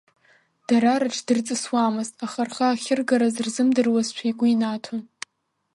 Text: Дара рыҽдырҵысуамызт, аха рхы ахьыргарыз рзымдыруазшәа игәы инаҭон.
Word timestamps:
Дара 0.67 0.93
рыҽдырҵысуамызт, 1.01 2.15
аха 2.25 2.41
рхы 2.47 2.65
ахьыргарыз 2.67 3.35
рзымдыруазшәа 3.45 4.25
игәы 4.29 4.47
инаҭон. 4.53 5.01